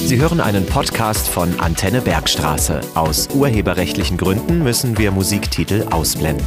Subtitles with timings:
[0.00, 2.80] Sie hören einen Podcast von Antenne Bergstraße.
[2.94, 6.46] Aus urheberrechtlichen Gründen müssen wir Musiktitel ausblenden.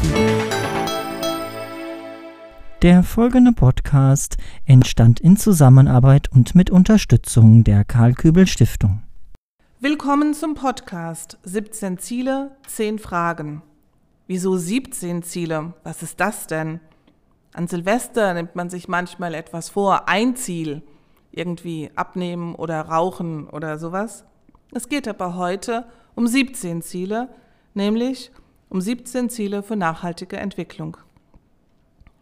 [2.81, 9.03] Der folgende Podcast entstand in Zusammenarbeit und mit Unterstützung der Karl Kübel Stiftung.
[9.81, 13.63] Willkommen zum Podcast 17 Ziele, 10 Fragen.
[14.27, 15.73] Wieso 17 Ziele?
[15.83, 16.79] Was ist das denn?
[17.53, 20.83] An Silvester nimmt man sich manchmal etwas vor, ein Ziel,
[21.31, 24.25] irgendwie abnehmen oder rauchen oder sowas.
[24.73, 25.85] Es geht aber heute
[26.15, 27.29] um 17 Ziele,
[27.73, 28.31] nämlich
[28.69, 30.97] um 17 Ziele für nachhaltige Entwicklung.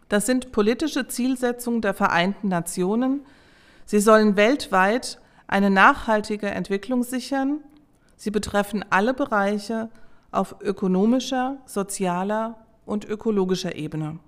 [0.08, 3.20] Das sind politische Zielsetzungen der Vereinten Nationen.
[3.84, 7.60] Sie sollen weltweit eine nachhaltige Entwicklung sichern.
[8.16, 9.88] Sie betreffen alle Bereiche
[10.32, 14.18] auf ökonomischer, sozialer und ökologischer Ebene.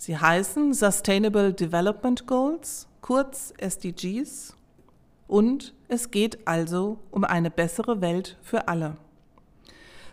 [0.00, 4.56] Sie heißen Sustainable Development Goals, kurz SDGs,
[5.28, 8.96] und es geht also um eine bessere Welt für alle.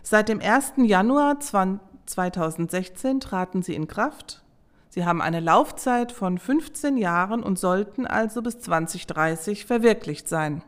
[0.02, 0.74] Seit dem 1.
[0.84, 4.42] Januar 2016 traten sie in Kraft.
[4.90, 10.62] Sie haben eine Laufzeit von 15 Jahren und sollten also bis 2030 verwirklicht sein.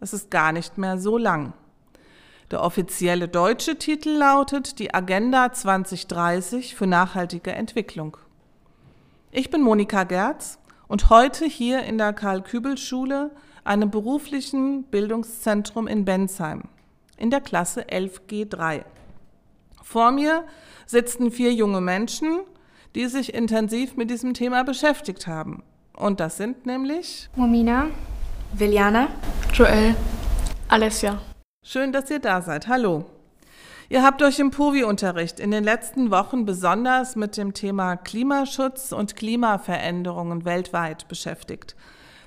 [0.00, 1.54] Das ist gar nicht mehr so lang.
[2.50, 8.18] Der offizielle deutsche Titel lautet die Agenda 2030 für nachhaltige Entwicklung.
[9.36, 13.32] Ich bin Monika Gerz und heute hier in der Karl-Kübel-Schule,
[13.64, 16.68] einem beruflichen Bildungszentrum in Bensheim,
[17.16, 18.84] in der Klasse 11G3.
[19.82, 20.44] Vor mir
[20.86, 22.42] sitzen vier junge Menschen,
[22.94, 25.64] die sich intensiv mit diesem Thema beschäftigt haben.
[25.96, 27.88] Und das sind nämlich Momina,
[28.52, 29.08] Viliana,
[29.52, 29.96] Joel,
[30.68, 31.20] Alessia.
[31.66, 32.68] Schön, dass ihr da seid.
[32.68, 33.04] Hallo.
[33.90, 39.14] Ihr habt euch im POVI-Unterricht in den letzten Wochen besonders mit dem Thema Klimaschutz und
[39.14, 41.76] Klimaveränderungen weltweit beschäftigt.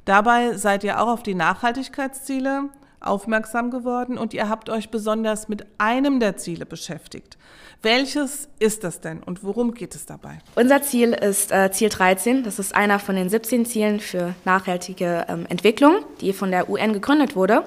[0.05, 2.69] Dabei seid ihr auch auf die Nachhaltigkeitsziele
[2.99, 7.37] aufmerksam geworden und ihr habt euch besonders mit einem der Ziele beschäftigt.
[7.81, 10.39] Welches ist das denn und worum geht es dabei?
[10.55, 12.43] Unser Ziel ist äh, Ziel 13.
[12.43, 16.93] Das ist einer von den 17 Zielen für nachhaltige ähm, Entwicklung, die von der UN
[16.93, 17.63] gegründet wurde.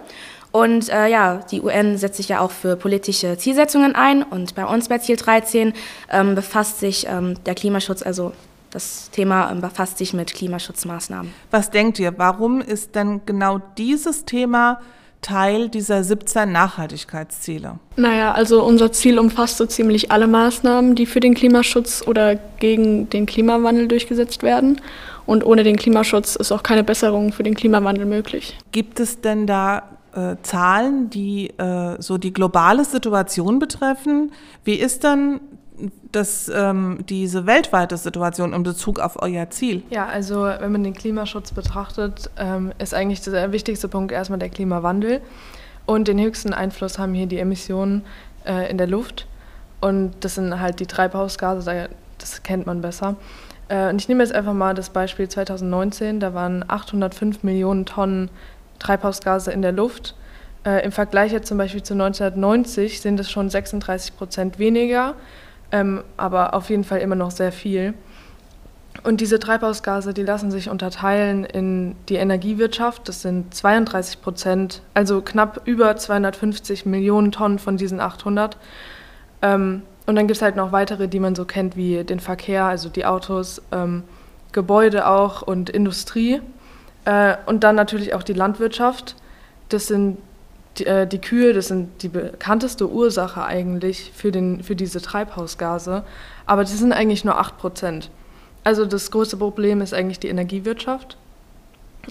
[0.52, 4.22] Und äh, ja, die UN setzt sich ja auch für politische Zielsetzungen ein.
[4.22, 5.72] Und bei uns bei Ziel 13
[6.10, 8.32] ähm, befasst sich ähm, der Klimaschutz, also
[8.70, 11.32] das Thema ähm, befasst sich mit Klimaschutzmaßnahmen.
[11.50, 14.80] Was denkt ihr, warum ist denn genau dieses Thema
[15.22, 17.78] Teil dieser 17 Nachhaltigkeitsziele?
[17.96, 23.10] Naja, also unser Ziel umfasst so ziemlich alle Maßnahmen, die für den Klimaschutz oder gegen
[23.10, 24.80] den Klimawandel durchgesetzt werden.
[25.26, 28.56] Und ohne den Klimaschutz ist auch keine Besserung für den Klimawandel möglich.
[28.72, 29.82] Gibt es denn da
[30.14, 34.32] äh, Zahlen, die äh, so die globale Situation betreffen.
[34.64, 35.40] Wie ist dann
[36.12, 39.82] das, ähm, diese weltweite Situation in Bezug auf euer Ziel?
[39.90, 44.48] Ja, also wenn man den Klimaschutz betrachtet, ähm, ist eigentlich der wichtigste Punkt erstmal der
[44.48, 45.20] Klimawandel.
[45.86, 48.02] Und den höchsten Einfluss haben hier die Emissionen
[48.44, 49.26] äh, in der Luft.
[49.80, 51.88] Und das sind halt die Treibhausgase,
[52.18, 53.16] das kennt man besser.
[53.68, 58.30] Äh, und ich nehme jetzt einfach mal das Beispiel 2019, da waren 805 Millionen Tonnen
[58.80, 60.16] Treibhausgase in der Luft.
[60.64, 65.14] Äh, Im Vergleich jetzt zum Beispiel zu 1990 sind es schon 36 Prozent weniger,
[65.70, 67.94] ähm, aber auf jeden Fall immer noch sehr viel.
[69.04, 73.08] Und diese Treibhausgase, die lassen sich unterteilen in die Energiewirtschaft.
[73.08, 78.58] Das sind 32 Prozent, also knapp über 250 Millionen Tonnen von diesen 800.
[79.42, 82.64] Ähm, und dann gibt es halt noch weitere, die man so kennt, wie den Verkehr,
[82.64, 84.02] also die Autos, ähm,
[84.52, 86.40] Gebäude auch und Industrie.
[87.04, 89.16] Äh, und dann natürlich auch die Landwirtschaft.
[89.68, 90.18] Das sind
[90.78, 96.04] die, äh, die, Kühe, das sind die bekannteste Ursache eigentlich für, den, für diese Treibhausgase.
[96.46, 98.10] Aber das sind eigentlich nur 8 Prozent.
[98.64, 101.16] Also das größte Problem ist eigentlich die Energiewirtschaft.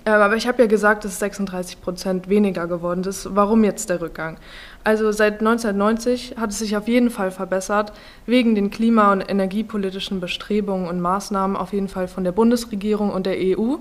[0.06, 3.36] Äh, aber ich habe ja gesagt, dass 36 Prozent weniger geworden ist.
[3.36, 4.38] Warum jetzt der Rückgang?
[4.84, 7.94] Also seit 1990 hat es sich auf jeden Fall verbessert,
[8.26, 13.26] wegen den klima- und energiepolitischen Bestrebungen und Maßnahmen auf jeden Fall von der Bundesregierung und
[13.26, 13.76] der EU.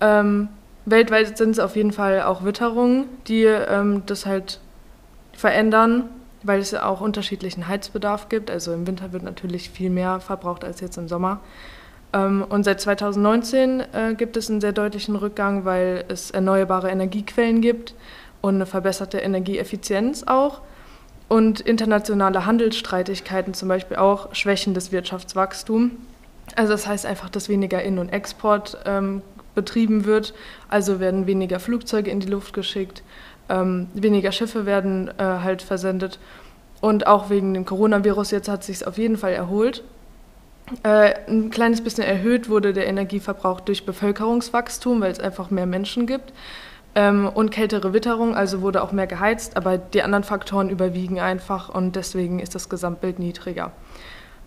[0.00, 0.48] Ähm,
[0.86, 4.60] weltweit sind es auf jeden Fall auch Witterungen, die ähm, das halt
[5.32, 6.04] verändern,
[6.42, 8.50] weil es ja auch unterschiedlichen Heizbedarf gibt.
[8.50, 11.40] Also im Winter wird natürlich viel mehr verbraucht als jetzt im Sommer.
[12.12, 17.60] Ähm, und seit 2019 äh, gibt es einen sehr deutlichen Rückgang, weil es erneuerbare Energiequellen
[17.60, 17.94] gibt
[18.40, 20.60] und eine verbesserte Energieeffizienz auch.
[21.28, 25.92] Und internationale Handelsstreitigkeiten zum Beispiel auch schwächen das Wirtschaftswachstum.
[26.56, 29.22] Also das heißt einfach, dass weniger In- und Export ähm,
[29.54, 30.34] betrieben wird.
[30.68, 33.02] Also werden weniger Flugzeuge in die Luft geschickt,
[33.48, 36.18] ähm, weniger Schiffe werden äh, halt versendet.
[36.80, 39.82] Und auch wegen dem Coronavirus jetzt hat sich auf jeden Fall erholt.
[40.82, 46.06] Äh, ein kleines bisschen erhöht wurde der Energieverbrauch durch Bevölkerungswachstum, weil es einfach mehr Menschen
[46.06, 46.32] gibt.
[46.94, 51.68] Ähm, und kältere Witterung, also wurde auch mehr geheizt, aber die anderen Faktoren überwiegen einfach
[51.68, 53.70] und deswegen ist das Gesamtbild niedriger.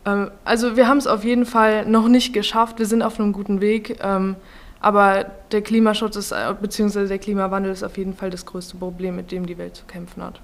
[0.05, 3.31] Ähm, also wir haben es auf jeden Fall noch nicht geschafft, wir sind auf einem
[3.31, 4.35] guten Weg, ähm,
[4.83, 9.15] aber der Klimaschutz ist, äh, beziehungsweise der Klimawandel ist auf jeden Fall das größte Problem,
[9.15, 10.41] mit dem die Welt zu kämpfen hat.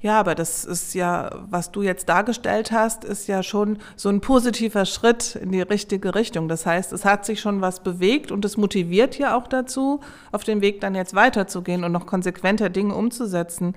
[0.00, 4.20] Ja, aber das ist ja, was du jetzt dargestellt hast, ist ja schon so ein
[4.20, 6.48] positiver Schritt in die richtige Richtung.
[6.48, 10.00] Das heißt, es hat sich schon was bewegt und es motiviert ja auch dazu,
[10.32, 13.76] auf dem Weg dann jetzt weiterzugehen und noch konsequenter Dinge umzusetzen.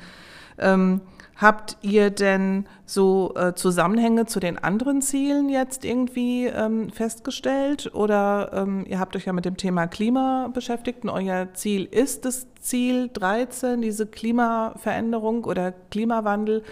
[0.58, 1.02] Ähm,
[1.38, 7.94] Habt ihr denn so äh, Zusammenhänge zu den anderen Zielen jetzt irgendwie ähm, festgestellt?
[7.94, 12.24] Oder ähm, ihr habt euch ja mit dem Thema Klima beschäftigt und euer Ziel ist
[12.24, 16.64] das Ziel 13, diese Klimaveränderung oder Klimawandel.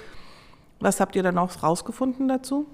[0.79, 2.65] Was habt ihr dann auch rausgefunden dazu?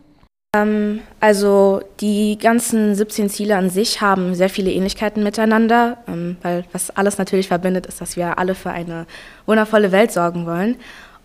[0.55, 6.65] Ähm, also die ganzen 17 Ziele an sich haben sehr viele Ähnlichkeiten miteinander, ähm, weil
[6.71, 9.05] was alles natürlich verbindet, ist, dass wir alle für eine
[9.45, 10.77] wundervolle Welt sorgen wollen.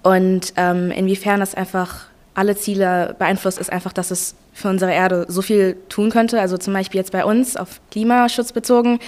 [0.05, 2.05] Und ähm, inwiefern das einfach
[2.35, 6.41] alle Ziele beeinflusst, ist einfach, dass es für unsere Erde so viel tun könnte.
[6.41, 8.99] Also zum Beispiel jetzt bei uns auf Klimaschutz bezogen,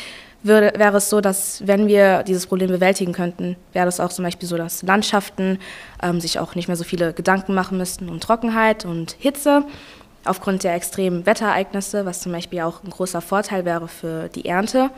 [0.43, 4.25] würde, wäre es so, dass wenn wir dieses Problem bewältigen könnten, wäre es auch zum
[4.25, 5.59] Beispiel so, dass Landschaften
[6.03, 9.65] ähm, sich auch nicht mehr so viele Gedanken machen müssten um Trockenheit und Hitze
[10.25, 14.91] aufgrund der extremen Wetterereignisse, was zum Beispiel auch ein großer Vorteil wäre für die Ernte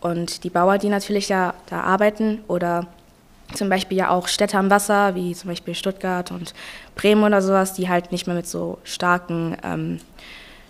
[0.00, 2.86] und die Bauer, die natürlich ja da arbeiten oder
[3.54, 6.54] zum Beispiel ja auch Städte am Wasser, wie zum Beispiel Stuttgart und
[6.94, 10.00] Bremen oder sowas, die halt nicht mehr mit so starken ähm,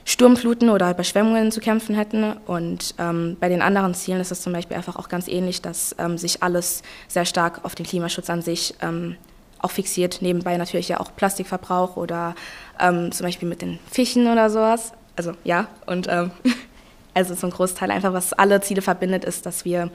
[0.05, 2.33] Sturmfluten oder Überschwemmungen zu kämpfen hätten.
[2.47, 5.95] Und ähm, bei den anderen Zielen ist es zum Beispiel einfach auch ganz ähnlich, dass
[5.99, 9.17] ähm, sich alles sehr stark auf den Klimaschutz an sich ähm,
[9.59, 10.23] auch fixiert.
[10.23, 12.35] Nebenbei natürlich ja auch Plastikverbrauch oder
[12.81, 14.93] ähm, zum Beispiel mit den Fischen oder sowas.
[15.17, 16.31] Also ja, und ähm,
[17.15, 19.91] also so ein Großteil einfach, was alle Ziele verbindet, ist, dass wir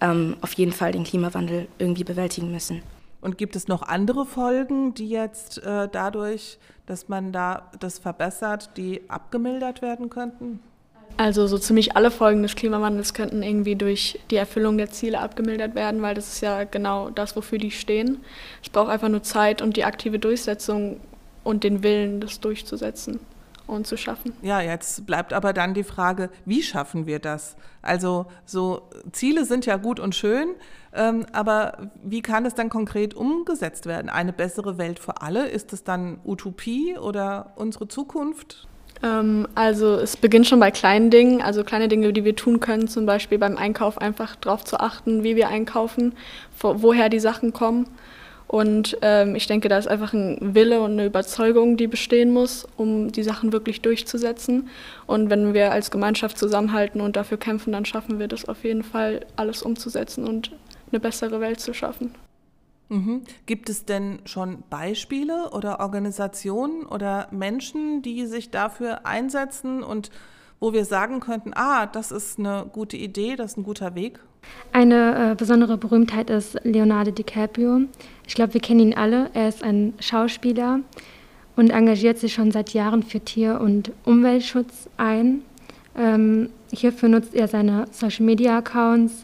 [0.00, 2.82] ähm, auf jeden Fall den Klimawandel irgendwie bewältigen müssen.
[3.20, 8.70] Und gibt es noch andere Folgen, die jetzt äh, dadurch, dass man da das verbessert,
[8.76, 10.60] die abgemildert werden könnten?
[11.16, 15.74] Also so ziemlich alle Folgen des Klimawandels könnten irgendwie durch die Erfüllung der Ziele abgemildert
[15.74, 18.18] werden, weil das ist ja genau das, wofür die stehen.
[18.62, 21.00] Es braucht einfach nur Zeit und die aktive Durchsetzung
[21.42, 23.20] und den Willen, das durchzusetzen
[23.66, 24.32] und zu schaffen.
[24.42, 27.56] Ja, jetzt bleibt aber dann die Frage, wie schaffen wir das?
[27.82, 28.82] Also so
[29.12, 30.48] Ziele sind ja gut und schön,
[30.92, 34.08] ähm, aber wie kann es dann konkret umgesetzt werden?
[34.08, 35.48] Eine bessere Welt für alle?
[35.48, 38.66] Ist es dann Utopie oder unsere Zukunft?
[39.02, 42.88] Ähm, also es beginnt schon bei kleinen Dingen, also kleine Dinge, die wir tun können,
[42.88, 46.14] zum Beispiel beim Einkauf einfach darauf zu achten, wie wir einkaufen,
[46.60, 47.86] woher die Sachen kommen
[48.48, 52.66] und ähm, ich denke, da ist einfach ein Wille und eine Überzeugung, die bestehen muss,
[52.76, 54.68] um die Sachen wirklich durchzusetzen.
[55.06, 58.84] Und wenn wir als Gemeinschaft zusammenhalten und dafür kämpfen, dann schaffen wir das auf jeden
[58.84, 60.52] Fall, alles umzusetzen und
[60.92, 62.14] eine bessere Welt zu schaffen.
[62.88, 63.22] Mhm.
[63.46, 70.10] Gibt es denn schon Beispiele oder Organisationen oder Menschen, die sich dafür einsetzen und
[70.60, 74.20] wo wir sagen könnten, ah, das ist eine gute Idee, das ist ein guter Weg?
[74.72, 77.82] Eine äh, besondere Berühmtheit ist Leonardo DiCaprio.
[78.26, 79.30] Ich glaube, wir kennen ihn alle.
[79.32, 80.80] Er ist ein Schauspieler
[81.56, 85.42] und engagiert sich schon seit Jahren für Tier- und Umweltschutz ein.
[85.96, 89.22] Ähm, hierfür nutzt er seine Social-Media-Accounts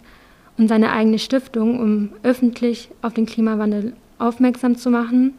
[0.56, 5.34] und seine eigene Stiftung, um öffentlich auf den Klimawandel aufmerksam zu machen.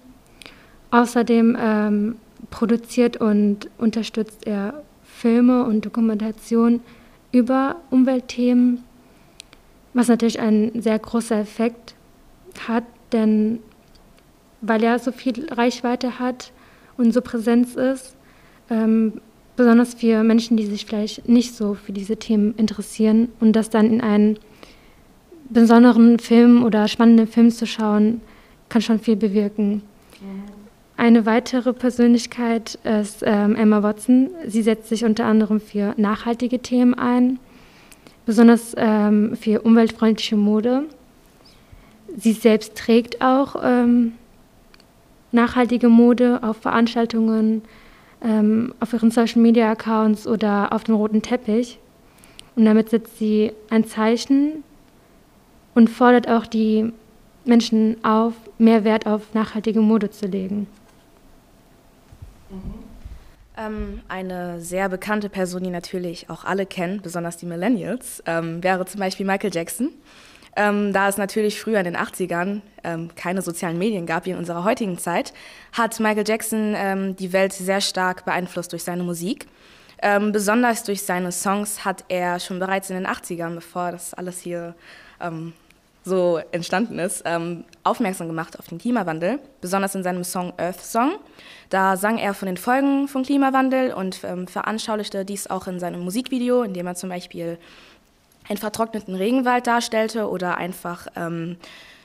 [0.91, 2.15] Außerdem ähm,
[2.51, 6.81] produziert und unterstützt er Filme und Dokumentationen
[7.31, 8.83] über Umweltthemen,
[9.93, 11.95] was natürlich einen sehr großen Effekt
[12.67, 13.59] hat, denn
[14.62, 16.51] weil er so viel Reichweite hat
[16.97, 18.15] und so Präsenz ist,
[18.69, 19.21] ähm,
[19.55, 23.88] besonders für Menschen, die sich vielleicht nicht so für diese Themen interessieren und das dann
[23.88, 24.39] in einen
[25.50, 28.21] besonderen Film oder spannenden Film zu schauen,
[28.69, 29.83] kann schon viel bewirken.
[30.95, 34.29] Eine weitere Persönlichkeit ist ähm, Emma Watson.
[34.47, 37.39] Sie setzt sich unter anderem für nachhaltige Themen ein
[38.25, 40.83] besonders ähm, für umweltfreundliche Mode.
[42.15, 44.13] Sie selbst trägt auch ähm,
[45.31, 47.63] nachhaltige Mode auf Veranstaltungen,
[48.23, 51.79] ähm, auf ihren Social-Media-Accounts oder auf dem roten Teppich.
[52.55, 54.63] Und damit setzt sie ein Zeichen
[55.73, 56.93] und fordert auch die
[57.45, 60.67] Menschen auf, mehr Wert auf nachhaltige Mode zu legen.
[62.51, 62.82] Mhm.
[63.55, 68.86] Ähm, eine sehr bekannte Person, die natürlich auch alle kennen, besonders die Millennials, ähm, wäre
[68.86, 69.89] zum Beispiel Michael Jackson.
[70.55, 74.38] Ähm, da es natürlich früher in den 80ern ähm, keine sozialen Medien gab wie in
[74.38, 75.33] unserer heutigen Zeit,
[75.72, 79.48] hat Michael Jackson ähm, die Welt sehr stark beeinflusst durch seine Musik.
[80.01, 84.39] Ähm, besonders durch seine Songs hat er schon bereits in den 80ern, bevor das alles
[84.39, 84.75] hier
[86.03, 91.13] so entstanden ist, ähm, aufmerksam gemacht auf den Klimawandel, besonders in seinem Song Earth Song.
[91.69, 96.01] Da sang er von den Folgen vom Klimawandel und ähm, veranschaulichte dies auch in seinem
[96.01, 97.57] Musikvideo, in dem er zum Beispiel
[98.50, 101.57] einen vertrockneten Regenwald darstellte oder einfach ähm,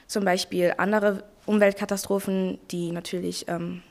[0.07, 3.83] zum Beispiel andere Umweltkatastrophen, die natürlich ähm,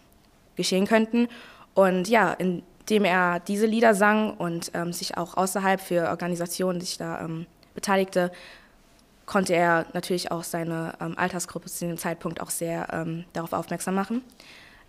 [0.55, 1.27] geschehen könnten.
[1.73, 6.97] Und ja, indem er diese Lieder sang und ähm, sich auch außerhalb für Organisationen sich
[6.97, 7.45] da ähm,
[7.75, 8.31] beteiligte,
[9.27, 13.93] konnte er natürlich auch seine ähm, Altersgruppe zu dem Zeitpunkt auch sehr ähm, darauf aufmerksam
[13.93, 14.23] machen.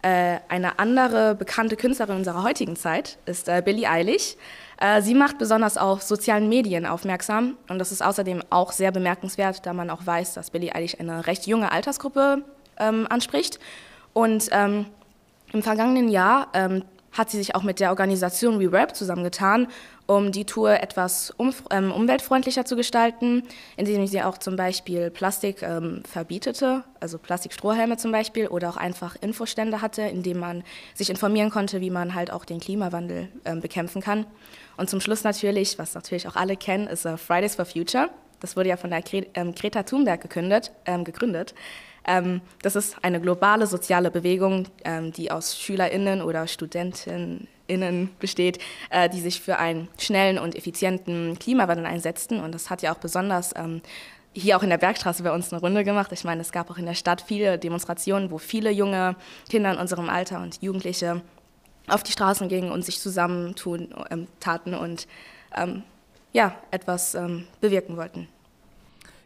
[0.01, 4.37] Äh, eine andere bekannte Künstlerin unserer heutigen Zeit ist äh, Billie Eilish.
[4.81, 9.67] Äh, sie macht besonders auf sozialen Medien aufmerksam und das ist außerdem auch sehr bemerkenswert,
[9.67, 12.45] da man auch weiß, dass Billie Eilish eine recht junge Altersgruppe
[12.79, 13.59] ähm, anspricht.
[14.13, 14.87] Und ähm,
[15.53, 19.69] im vergangenen Jahr ähm, hat sie sich auch mit der Organisation WeRap zusammengetan
[20.09, 23.43] um die Tour etwas um, ähm, umweltfreundlicher zu gestalten,
[23.77, 29.17] indem sie auch zum Beispiel Plastik ähm, verbietete, also Plastikstrohhelme zum Beispiel, oder auch einfach
[29.21, 33.61] Infostände hatte, in denen man sich informieren konnte, wie man halt auch den Klimawandel ähm,
[33.61, 34.25] bekämpfen kann.
[34.79, 38.09] Und zum Schluss natürlich, was natürlich auch alle kennen, ist uh, Fridays for Future.
[38.41, 41.55] Das wurde ja von der Gre ähm, Greta Thunberg gekündet, ähm, gegründet.
[42.09, 44.67] Ähm, das ist eine globale soziale Bewegung,
[45.17, 48.59] die aus SchülerInnen oder Studentinnen Innen besteht,
[48.91, 52.41] äh, die sich für einen schnellen und effizienten Klimawandel einsetzten.
[52.41, 53.83] Und das hat ja auch besonders ähm,
[54.33, 56.11] hier auch in der Bergstraße bei uns eine Runde gemacht.
[56.13, 59.17] Ich meine, es gab auch in der Stadt viele Demonstrationen, wo viele junge
[59.49, 61.23] Kinder in unserem Alter und Jugendliche
[61.87, 65.07] auf die Straßen gingen und sich zusammentun ähm, taten und
[65.57, 65.83] ähm,
[66.33, 68.29] ja, etwas ähm, bewirken wollten.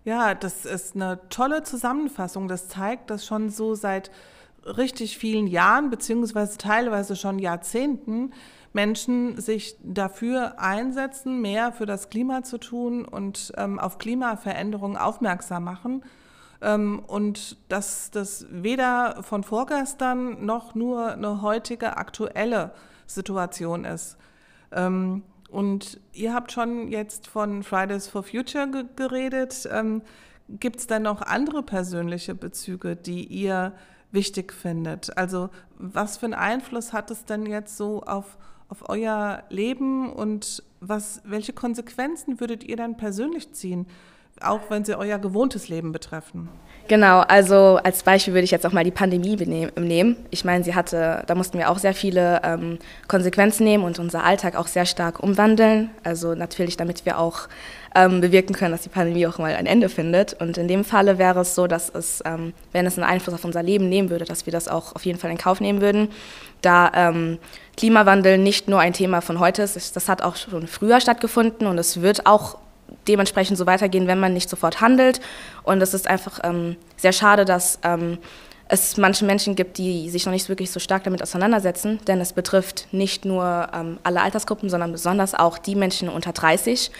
[0.04, 2.48] Ja, das ist eine tolle Zusammenfassung.
[2.48, 4.10] Das zeigt, dass schon so seit
[4.64, 8.32] richtig vielen Jahren, beziehungsweise teilweise schon Jahrzehnten,
[8.72, 15.64] Menschen sich dafür einsetzen, mehr für das Klima zu tun und ähm, auf Klimaveränderungen aufmerksam
[15.64, 16.02] machen.
[16.62, 22.72] Ähm, und dass das weder von vorgestern noch nur eine heutige aktuelle
[23.06, 24.16] Situation ist.
[24.72, 29.68] Ähm, und ihr habt schon jetzt von Fridays for Future ge geredet.
[29.70, 30.02] Ähm,
[30.48, 33.72] Gibt es denn noch andere persönliche Bezüge, die ihr
[34.10, 35.16] wichtig findet.
[35.16, 38.36] Also was für einen Einfluss hat es denn jetzt so auf,
[38.68, 43.86] auf euer Leben und was, welche Konsequenzen würdet ihr dann persönlich ziehen,
[44.40, 46.48] auch wenn sie euer gewohntes Leben betreffen?
[46.88, 50.16] Genau, also als Beispiel würde ich jetzt auch mal die Pandemie nehmen.
[50.30, 54.24] Ich meine, sie hatte, da mussten wir auch sehr viele ähm, Konsequenzen nehmen und unser
[54.24, 55.90] Alltag auch sehr stark umwandeln.
[56.02, 57.48] Also natürlich, damit wir auch
[57.94, 60.34] ähm, bewirken können, dass die Pandemie auch mal ein Ende findet.
[60.34, 63.44] Und in dem Falle wäre es so, dass es, ähm, wenn es einen Einfluss auf
[63.44, 66.08] unser Leben nehmen würde, dass wir das auch auf jeden Fall in Kauf nehmen würden,
[66.62, 67.38] da ähm,
[67.76, 71.78] Klimawandel nicht nur ein Thema von heute ist, das hat auch schon früher stattgefunden und
[71.78, 72.58] es wird auch
[73.08, 75.20] dementsprechend so weitergehen, wenn man nicht sofort handelt.
[75.62, 78.18] Und es ist einfach ähm, sehr schade, dass ähm,
[78.68, 82.32] es manche Menschen gibt, die sich noch nicht wirklich so stark damit auseinandersetzen, denn es
[82.32, 86.90] betrifft nicht nur ähm, alle Altersgruppen, sondern besonders auch die Menschen unter 30.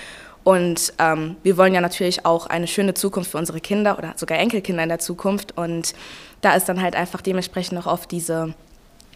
[0.44, 4.38] Und ähm, wir wollen ja natürlich auch eine schöne Zukunft für unsere Kinder oder sogar
[4.38, 5.56] Enkelkinder in der Zukunft.
[5.56, 5.94] Und
[6.40, 8.54] da ist dann halt einfach dementsprechend auch oft diese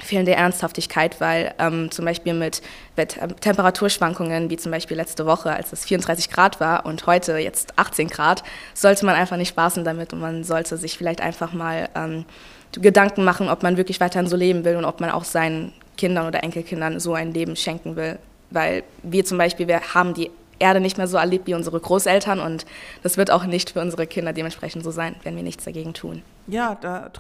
[0.03, 2.63] fehlende Ernsthaftigkeit, weil ähm, zum Beispiel mit,
[2.97, 7.39] mit ähm, Temperaturschwankungen, wie zum Beispiel letzte Woche, als es 34 Grad war und heute
[7.39, 8.43] jetzt 18 Grad,
[8.75, 12.25] sollte man einfach nicht spaßen damit und man sollte sich vielleicht einfach mal ähm,
[12.73, 16.27] Gedanken machen, ob man wirklich weiterhin so leben will und ob man auch seinen Kindern
[16.27, 18.19] oder Enkelkindern so ein Leben schenken will.
[18.51, 22.41] Weil wir zum Beispiel, wir haben die Erde nicht mehr so erlebt wie unsere Großeltern
[22.41, 22.67] und
[23.03, 26.23] das wird auch nicht für unsere Kinder dementsprechend so sein, wenn wir nichts dagegen tun.
[26.47, 27.11] Ja, da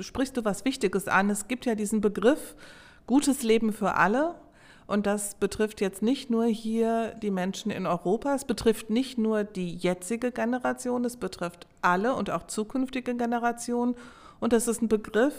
[0.00, 1.30] sprichst du was Wichtiges an.
[1.30, 2.54] Es gibt ja diesen Begriff
[3.06, 4.34] gutes Leben für alle.
[4.86, 9.42] Und das betrifft jetzt nicht nur hier die Menschen in Europa, es betrifft nicht nur
[9.42, 13.94] die jetzige Generation, es betrifft alle und auch zukünftige Generationen.
[14.40, 15.34] Und das ist ein Begriff,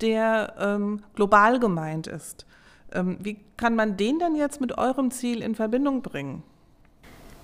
[0.00, 2.46] der ähm, global gemeint ist.
[2.92, 6.42] Ähm, wie kann man den denn jetzt mit eurem Ziel in Verbindung bringen?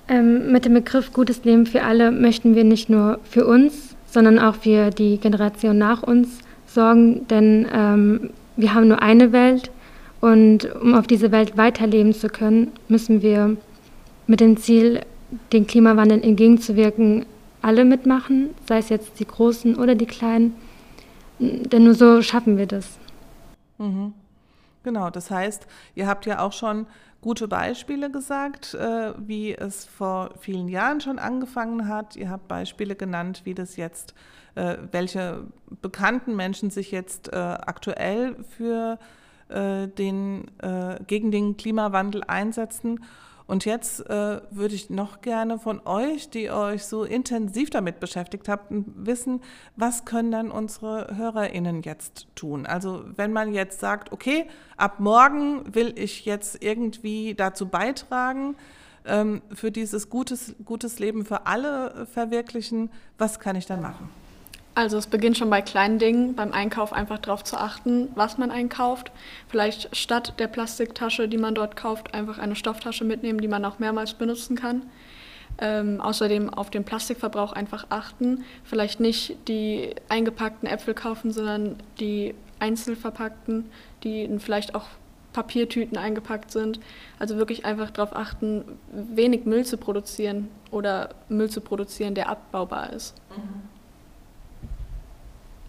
[0.08, 4.38] Ähm, mit dem Begriff gutes Leben für alle möchten wir nicht nur für uns, sondern
[4.38, 9.70] auch für die Generation nach uns sorgen, denn ähm, wir haben nur eine Welt
[10.20, 13.56] und um auf diese Welt weiterleben zu können, müssen wir
[14.26, 15.00] mit dem Ziel,
[15.52, 17.26] den Klimawandel entgegenzuwirken,
[17.62, 20.54] alle mitmachen, sei es jetzt die Großen oder die Kleinen,
[21.38, 22.98] denn nur so schaffen wir das.
[23.78, 24.12] Mhm.
[24.82, 26.86] Genau, das heißt, ihr habt ja auch schon
[27.24, 32.16] gute Beispiele gesagt, äh, wie es vor vielen Jahren schon angefangen hat.
[32.16, 34.12] Ihr habt Beispiele genannt, wie das jetzt,
[34.56, 35.46] äh, welche
[35.80, 38.98] bekannten Menschen sich jetzt äh, aktuell für
[39.46, 40.50] den,
[41.06, 43.04] gegen den Klimawandel einsetzen.
[43.46, 48.48] Und jetzt äh, würde ich noch gerne von euch, die euch so intensiv damit beschäftigt
[48.48, 49.42] habt, wissen,
[49.76, 52.64] was können dann unsere HörerInnen jetzt tun?
[52.64, 54.46] Also wenn man jetzt sagt, okay,
[54.78, 58.56] ab morgen will ich jetzt irgendwie dazu beitragen,
[59.04, 64.08] ähm, für dieses gutes, gutes Leben für alle verwirklichen, was kann ich dann machen?
[64.74, 68.50] Also es beginnt schon bei kleinen Dingen, beim Einkauf einfach darauf zu achten, was man
[68.50, 69.12] einkauft.
[69.48, 73.78] Vielleicht statt der Plastiktasche, die man dort kauft, einfach eine Stofftasche mitnehmen, die man auch
[73.78, 74.82] mehrmals benutzen kann.
[75.58, 78.44] Ähm, außerdem auf den Plastikverbrauch einfach achten.
[78.64, 83.70] Vielleicht nicht die eingepackten Äpfel kaufen, sondern die einzelverpackten,
[84.02, 84.86] die vielleicht auch
[85.32, 86.80] Papiertüten eingepackt sind.
[87.20, 92.92] Also wirklich einfach darauf achten, wenig Müll zu produzieren oder Müll zu produzieren, der abbaubar
[92.92, 93.14] ist.
[93.30, 93.73] Mhm.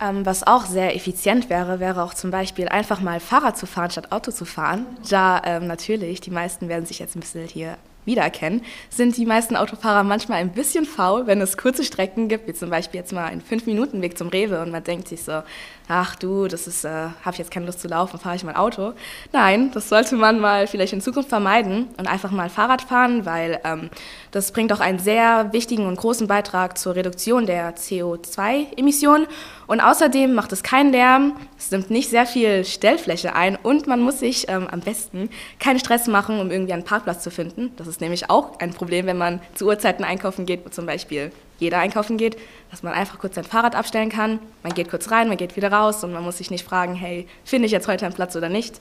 [0.02, 3.92] Ähm, was auch sehr effizient wäre, wäre auch zum Beispiel einfach mal Fahrrad zu fahren
[3.92, 4.86] statt Auto zu fahren.
[5.10, 9.56] Da ähm, natürlich, die meisten werden sich jetzt ein bisschen hier wiedererkennen, sind die meisten
[9.56, 13.26] Autofahrer manchmal ein bisschen faul, wenn es kurze Strecken gibt, wie zum Beispiel jetzt mal
[13.26, 15.42] einen 5-Minuten-Weg zum Rewe und man denkt sich so,
[15.88, 18.56] ach du, das ist, äh, habe ich jetzt keine Lust zu laufen, fahre ich mal
[18.56, 18.94] Auto.
[19.32, 23.60] Nein, das sollte man mal vielleicht in Zukunft vermeiden und einfach mal Fahrrad fahren, weil
[23.64, 23.90] ähm,
[24.32, 29.28] das bringt auch einen sehr wichtigen und großen Beitrag zur Reduktion der CO2-Emissionen
[29.68, 34.02] und außerdem macht es keinen Lärm, es nimmt nicht sehr viel Stellfläche ein und man
[34.02, 37.72] muss sich ähm, am besten keinen Stress machen, um irgendwie einen Parkplatz zu finden.
[37.78, 41.80] Das ist nämlich auch ein Problem, wenn man zu Uhrzeiten einkaufen geht, zum Beispiel jeder
[41.80, 42.38] einkaufen geht,
[42.72, 44.40] dass man einfach kurz sein Fahrrad abstellen kann.
[44.64, 47.28] Man geht kurz rein, man geht wieder raus und man muss sich nicht fragen, hey,
[47.44, 48.80] finde ich jetzt heute einen Platz oder nicht.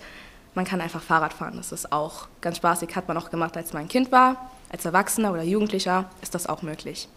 [0.55, 1.55] Man kann einfach Fahrrad fahren.
[1.57, 4.51] Das ist auch ganz spaßig, hat man auch gemacht, als man ein Kind war.
[4.71, 7.09] Als Erwachsener oder Jugendlicher ist das auch möglich.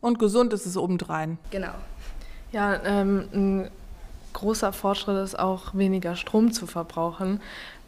[0.00, 1.38] Und gesund ist es obendrein.
[1.50, 1.72] Genau.
[2.52, 3.70] Ja, ähm, ein
[4.36, 7.40] großer Fortschritt ist auch, weniger Strom zu verbrauchen.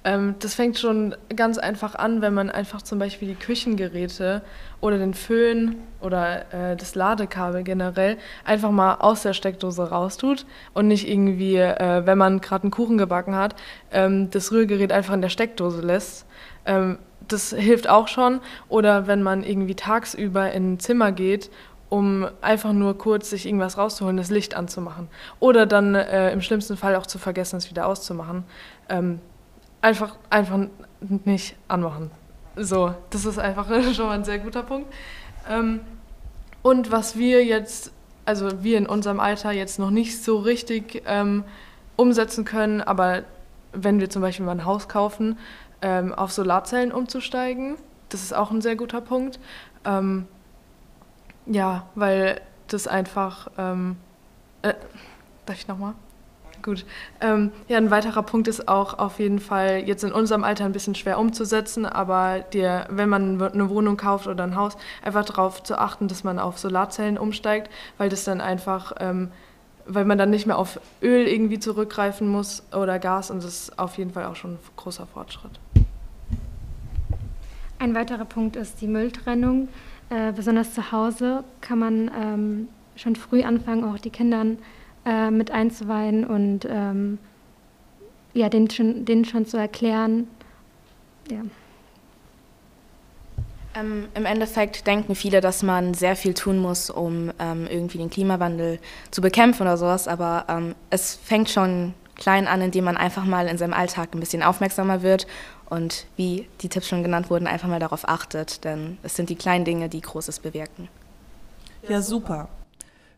[0.05, 4.43] Ähm, das fängt schon ganz einfach an, wenn man einfach zum Beispiel die Küchengeräte
[4.81, 10.89] oder den Föhn oder äh, das Ladekabel generell einfach mal aus der Steckdose raustut und
[10.89, 13.55] nicht irgendwie, äh, wenn man gerade einen Kuchen gebacken hat,
[13.93, 16.27] ähm, das Rührgerät einfach in der Steckdose lässt.
[16.65, 18.41] Ähm, das hilft auch schon.
[18.71, 21.51] Oder wenn man irgendwie tagsüber in ein Zimmer geht
[21.89, 25.09] um einfach nur kurz sich irgendwas rauszuholen, das Licht anzumachen.
[25.41, 28.45] Oder dann äh, im schlimmsten Fall auch zu vergessen, es wieder auszumachen.
[28.89, 29.21] Ähm,
[29.81, 30.59] einfach, einfach
[31.01, 32.11] nicht anmachen.
[32.57, 34.93] So, das ist einfach schon mal ein sehr guter Punkt.
[35.49, 35.81] Ähm,
[36.63, 37.93] und was wir jetzt,
[38.25, 41.45] also wir in unserem Alter jetzt noch nicht so richtig ähm,
[41.97, 43.23] umsetzen können, aber
[43.73, 45.39] wenn wir zum Beispiel mal ein Haus kaufen,
[45.81, 47.77] ähm, auf Solarzellen umzusteigen,
[48.09, 49.39] das ist auch ein sehr guter Punkt.
[49.85, 50.27] Ähm,
[51.49, 53.51] ja, weil das einfach.
[53.59, 53.97] Ähm,
[54.63, 54.75] äh,
[55.47, 55.95] darf ich nochmal?
[56.63, 56.85] Gut.
[57.21, 60.73] Ähm, ja, ein weiterer Punkt ist auch auf jeden Fall jetzt in unserem Alter ein
[60.73, 65.63] bisschen schwer umzusetzen, aber dir, wenn man eine Wohnung kauft oder ein Haus, einfach darauf
[65.63, 69.31] zu achten, dass man auf Solarzellen umsteigt, weil das dann einfach, ähm,
[69.87, 73.79] weil man dann nicht mehr auf Öl irgendwie zurückgreifen muss oder Gas und das ist
[73.79, 75.61] auf jeden Fall auch schon ein großer Fortschritt.
[77.79, 79.69] Ein weiterer Punkt ist die Mülltrennung.
[80.11, 84.59] Äh, besonders zu Hause kann man ähm, schon früh anfangen, auch die Kindern
[85.05, 87.19] äh, mit einzuweihen und ähm,
[88.33, 90.29] ja, denen schon, denen schon zu erklären.
[91.31, 91.43] Ja.
[93.75, 98.09] Ähm, Im Endeffekt denken viele, dass man sehr viel tun muss, um ähm, irgendwie den
[98.09, 98.79] Klimawandel
[99.11, 103.47] zu bekämpfen oder sowas, aber ähm, es fängt schon klein an, indem man einfach mal
[103.47, 105.27] in seinem Alltag ein bisschen aufmerksamer wird
[105.69, 109.37] und wie die Tipps schon genannt wurden, einfach mal darauf achtet, denn es sind die
[109.37, 110.89] kleinen Dinge, die Großes bewirken.
[111.89, 112.49] Ja, super.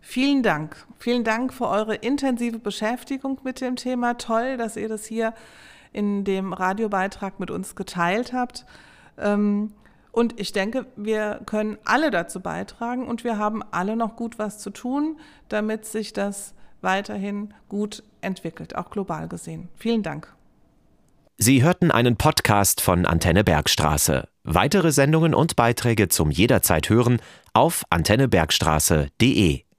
[0.01, 0.77] Vielen Dank.
[0.99, 4.15] Vielen Dank für eure intensive Beschäftigung mit dem Thema.
[4.15, 5.35] Toll, dass ihr das hier
[5.93, 8.65] in dem Radiobeitrag mit uns geteilt habt.
[9.19, 9.73] Ähm,
[10.13, 14.59] und ich denke, wir können alle dazu beitragen und wir haben alle noch gut was
[14.59, 19.69] zu tun, damit sich das weiterhin gut entwickelt, auch global gesehen.
[19.77, 20.35] Vielen Dank.
[21.43, 24.29] Sie hörten einen Podcast von Antenne Bergstraße.
[24.45, 27.23] Weitere Sendungen und Beiträge zum jederzeit hören
[27.55, 29.63] auf antennebergstraße.de.